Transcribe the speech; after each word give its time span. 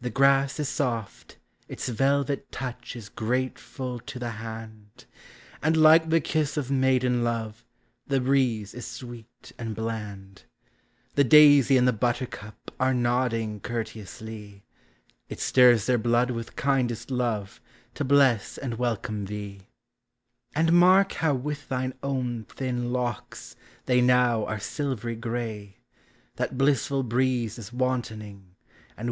The 0.00 0.08
grass 0.10 0.60
is 0.60 0.68
soft, 0.68 1.36
its 1.66 1.88
velvet 1.88 2.52
touch 2.52 2.94
is 2.94 3.08
grateful 3.08 3.98
to 3.98 4.18
the 4.20 4.30
hand; 4.38 5.04
And, 5.60 5.76
like 5.76 6.10
the 6.10 6.20
kiss 6.20 6.56
of 6.56 6.70
maiden 6.70 7.24
love, 7.24 7.64
the 8.06 8.20
breeze 8.20 8.72
.s 8.72 8.86
sweet 8.86 9.50
and 9.58 9.74
bland; 9.74 10.44
The 11.16 11.24
daisy 11.24 11.76
and 11.76 11.88
the 11.88 11.92
buttercup 11.92 12.70
are 12.78 12.92
DOddiDg 12.92 13.62
COUrte 13.62 14.00
ousl 14.00 14.52
y;, 14.52 14.62
It 15.28 15.40
stirs 15.40 15.86
their 15.86 15.98
blood 15.98 16.30
with 16.30 16.54
kindest 16.54 17.10
love, 17.10 17.60
to 17.94 18.04
bless 18.04 18.58
and 18.58 18.78
welcome 18.78 19.24
thee; 19.24 19.66
And 20.54 20.72
mark 20.72 21.14
how 21.14 21.34
with 21.34 21.68
thine 21.68 21.94
own 22.04 22.44
thin 22.44 22.92
locks 22.92 23.56
now 23.88 24.44
are 24.46 24.60
silvery 24.60 25.16
gray 25.16 25.78
That 26.36 26.56
blissful 26.56 27.02
breeze 27.02 27.58
is 27.58 27.72
wantoning, 27.72 28.54
and 28.96 29.06
wh. 29.06 29.06